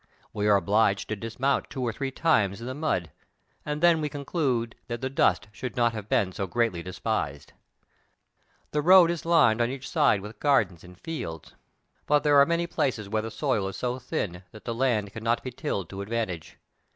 [0.33, 3.11] We are obliged to dismount two or three times in the mud,
[3.63, 7.53] and then we conclude that the dust should not have been so greatly despised.
[8.71, 11.53] The road is lined on each side with gardens and fields,
[12.07, 15.43] but there are many places where the soil is so thin that the land cannot
[15.43, 16.57] be tilled to advantage.